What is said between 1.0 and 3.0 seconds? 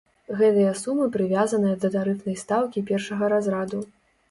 прывязаныя да тарыфнай стаўкі